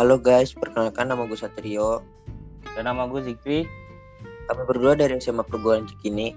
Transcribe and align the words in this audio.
Halo 0.00 0.16
guys, 0.16 0.56
perkenalkan 0.56 1.12
nama 1.12 1.28
gue 1.28 1.36
Satrio. 1.36 2.00
Dan 2.72 2.88
nama 2.88 3.04
gue 3.04 3.20
Zikri. 3.20 3.68
Kami 4.48 4.62
berdua 4.64 4.96
dari 4.96 5.20
SMA 5.20 5.44
Perguruan 5.44 5.84
Cikini. 5.84 6.32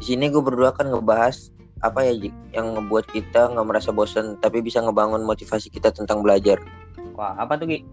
Di 0.00 0.04
sini 0.08 0.32
gue 0.32 0.40
berdua 0.40 0.72
akan 0.72 0.88
ngebahas 0.96 1.52
apa 1.84 2.08
ya 2.08 2.16
Jik, 2.16 2.32
yang 2.56 2.72
ngebuat 2.72 3.12
kita 3.12 3.52
nggak 3.52 3.60
merasa 3.60 3.92
bosan, 3.92 4.40
tapi 4.40 4.64
bisa 4.64 4.80
ngebangun 4.80 5.28
motivasi 5.28 5.68
kita 5.68 5.92
tentang 5.92 6.24
belajar. 6.24 6.56
Wah, 7.12 7.36
apa 7.36 7.60
tuh 7.60 7.76
Gi? 7.76 7.84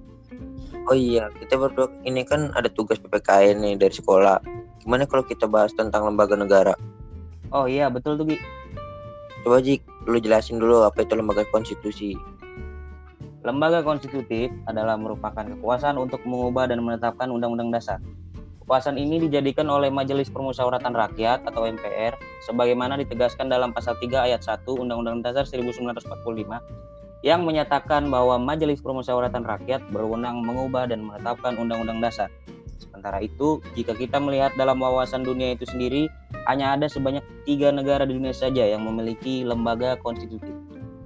Oh 0.88 0.96
iya, 0.96 1.28
kita 1.44 1.60
berdua 1.60 1.92
ini 2.08 2.24
kan 2.24 2.56
ada 2.56 2.72
tugas 2.72 3.04
PPKN 3.04 3.68
nih 3.68 3.76
dari 3.76 3.92
sekolah. 3.92 4.40
Gimana 4.80 5.04
kalau 5.12 5.28
kita 5.28 5.44
bahas 5.44 5.76
tentang 5.76 6.08
lembaga 6.08 6.40
negara? 6.40 6.72
Oh 7.52 7.68
iya, 7.68 7.92
betul 7.92 8.16
tuh 8.16 8.32
Gi. 8.32 8.40
Coba 9.44 9.60
Jik, 9.60 9.84
lu 10.08 10.24
jelasin 10.24 10.56
dulu 10.56 10.88
apa 10.88 11.04
itu 11.04 11.20
lembaga 11.20 11.44
konstitusi. 11.52 12.16
Lembaga 13.44 13.84
konstitutif 13.84 14.56
adalah 14.72 14.96
merupakan 14.96 15.44
kekuasaan 15.44 16.00
untuk 16.00 16.24
mengubah 16.24 16.72
dan 16.72 16.80
menetapkan 16.80 17.28
undang-undang 17.28 17.76
dasar. 17.76 18.00
Kekuasaan 18.64 18.96
ini 18.96 19.20
dijadikan 19.20 19.68
oleh 19.68 19.92
Majelis 19.92 20.32
Permusyawaratan 20.32 20.96
Rakyat 20.96 21.44
atau 21.44 21.68
MPR 21.68 22.16
sebagaimana 22.48 22.96
ditegaskan 22.96 23.52
dalam 23.52 23.76
pasal 23.76 24.00
3 24.00 24.32
ayat 24.32 24.40
1 24.40 24.64
Undang-Undang 24.64 25.28
Dasar 25.28 25.44
1945 25.44 26.08
yang 27.28 27.44
menyatakan 27.44 28.08
bahwa 28.08 28.40
Majelis 28.40 28.80
Permusyawaratan 28.80 29.44
Rakyat 29.44 29.92
berwenang 29.92 30.40
mengubah 30.40 30.88
dan 30.88 31.04
menetapkan 31.04 31.60
undang-undang 31.60 32.00
dasar. 32.00 32.32
Sementara 32.80 33.20
itu, 33.20 33.60
jika 33.76 33.92
kita 33.92 34.24
melihat 34.24 34.56
dalam 34.56 34.80
wawasan 34.80 35.28
dunia 35.28 35.52
itu 35.52 35.68
sendiri, 35.68 36.08
hanya 36.48 36.80
ada 36.80 36.88
sebanyak 36.88 37.24
tiga 37.44 37.76
negara 37.76 38.08
di 38.08 38.16
dunia 38.16 38.32
saja 38.32 38.64
yang 38.64 38.88
memiliki 38.88 39.44
lembaga 39.44 40.00
konstitutif, 40.00 40.56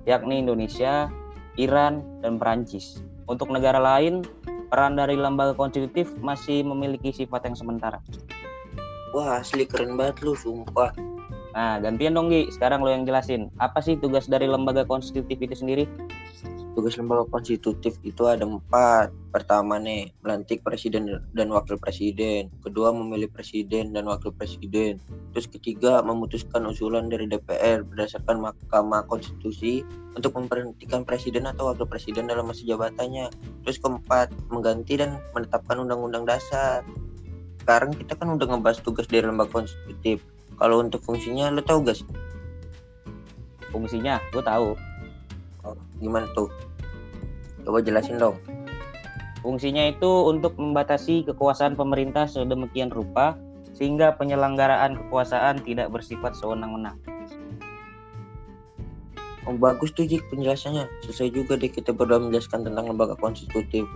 yakni 0.06 0.46
Indonesia, 0.46 1.10
Iran, 1.58 2.06
dan 2.22 2.38
Perancis. 2.38 3.02
Untuk 3.28 3.52
negara 3.52 3.82
lain, 3.82 4.24
peran 4.70 4.96
dari 4.96 5.18
lembaga 5.18 5.58
konstitutif 5.58 6.14
masih 6.24 6.64
memiliki 6.64 7.12
sifat 7.12 7.50
yang 7.50 7.58
sementara. 7.58 8.00
Wah 9.12 9.42
asli 9.42 9.66
keren 9.66 9.98
banget 9.98 10.22
lu, 10.24 10.38
sumpah. 10.38 10.94
Nah, 11.58 11.82
gantian 11.82 12.14
dong 12.14 12.30
Gi, 12.30 12.54
sekarang 12.54 12.86
lo 12.86 12.94
yang 12.94 13.04
jelasin. 13.08 13.50
Apa 13.58 13.82
sih 13.82 13.98
tugas 13.98 14.30
dari 14.30 14.46
lembaga 14.46 14.86
konstitutif 14.86 15.42
itu 15.42 15.58
sendiri? 15.58 15.90
Tugas 16.78 16.94
lembaga 16.94 17.26
konstitutif 17.34 17.98
itu 18.06 18.30
ada 18.30 18.46
empat. 18.46 19.10
Pertama 19.34 19.82
nih, 19.82 20.14
melantik 20.22 20.62
presiden 20.62 21.10
dan 21.34 21.48
wakil 21.50 21.82
presiden. 21.82 22.54
Kedua, 22.62 22.94
memilih 22.94 23.30
presiden 23.34 23.98
dan 23.98 24.06
wakil 24.06 24.30
presiden. 24.30 25.02
Terus 25.34 25.50
ketiga, 25.50 26.06
memutuskan 26.06 26.70
usulan 26.70 27.10
dari 27.10 27.26
DPR 27.26 27.82
berdasarkan 27.82 28.46
Mahkamah 28.46 29.10
Konstitusi 29.10 29.82
untuk 30.14 30.38
memberhentikan 30.38 31.02
presiden 31.02 31.50
atau 31.50 31.74
wakil 31.74 31.90
presiden 31.90 32.30
dalam 32.30 32.46
masa 32.46 32.62
jabatannya. 32.66 33.34
Terus 33.66 33.78
keempat, 33.82 34.30
mengganti 34.54 35.02
dan 35.02 35.18
menetapkan 35.34 35.82
undang-undang 35.82 36.30
dasar. 36.30 36.86
Sekarang 37.62 37.92
kita 37.98 38.14
kan 38.14 38.38
udah 38.38 38.48
ngebahas 38.48 38.80
tugas 38.86 39.10
dari 39.10 39.26
lembaga 39.26 39.66
konstitutif. 39.66 40.22
Kalau 40.58 40.82
untuk 40.82 41.02
fungsinya, 41.02 41.50
lo 41.50 41.62
tau 41.66 41.82
gak 41.82 42.02
sih? 42.02 42.08
Fungsinya, 43.70 44.22
gue 44.32 44.42
tahu. 44.42 44.87
Oh, 45.68 45.76
gimana 46.00 46.24
tuh? 46.32 46.48
Coba 47.68 47.84
jelasin 47.84 48.16
dong. 48.16 48.40
Fungsinya 49.44 49.92
itu 49.92 50.08
untuk 50.24 50.56
membatasi 50.56 51.28
kekuasaan 51.28 51.76
pemerintah 51.76 52.24
sedemikian 52.24 52.88
rupa 52.88 53.36
sehingga 53.76 54.16
penyelenggaraan 54.16 54.96
kekuasaan 54.96 55.62
tidak 55.68 55.92
bersifat 55.92 56.34
sewenang-wenang. 56.40 56.96
Oh, 59.48 59.56
bagus 59.56 59.92
tuh 59.96 60.08
Jik 60.08 60.28
penjelasannya. 60.32 60.88
Selesai 61.08 61.32
juga 61.32 61.56
deh 61.56 61.72
kita 61.72 61.96
berdua 61.96 62.20
menjelaskan 62.20 62.68
tentang 62.68 62.88
lembaga 62.92 63.16
konstitutif. 63.16 63.88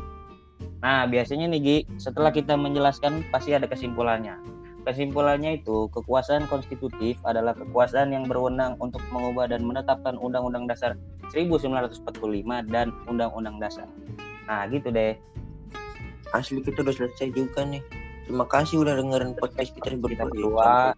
Nah, 0.80 1.08
biasanya 1.08 1.52
nih 1.52 1.60
Gi, 1.60 1.78
setelah 2.00 2.32
kita 2.32 2.56
menjelaskan 2.56 3.28
pasti 3.32 3.52
ada 3.52 3.68
kesimpulannya. 3.68 4.40
Kesimpulannya 4.82 5.62
itu, 5.62 5.92
kekuasaan 5.94 6.50
konstitutif 6.50 7.20
adalah 7.22 7.54
kekuasaan 7.54 8.16
yang 8.16 8.26
berwenang 8.26 8.80
untuk 8.82 9.04
mengubah 9.14 9.46
dan 9.52 9.62
menetapkan 9.62 10.18
Undang-Undang 10.18 10.66
Dasar 10.72 10.98
1945 11.32 12.72
dan 12.72 12.92
Undang-Undang 13.08 13.58
Dasar. 13.64 13.88
Nah, 14.46 14.68
gitu 14.68 14.92
deh. 14.92 15.16
Asli 16.32 16.64
kita 16.64 16.84
udah 16.84 16.96
selesai 16.96 17.32
juga 17.36 17.64
nih. 17.68 17.84
Terima 18.28 18.48
kasih 18.48 18.88
udah 18.88 18.96
dengerin 18.96 19.36
podcast 19.36 19.76
kita 19.76 19.96
Kita 19.96 20.24
berdua. 20.28 20.96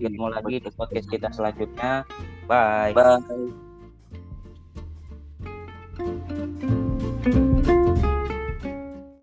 Ketemu 0.00 0.28
lagi 0.32 0.56
di 0.64 0.70
podcast 0.72 1.06
kita 1.08 1.28
selanjutnya. 1.32 2.08
Bye. 2.48 2.96
Bye. 2.96 3.69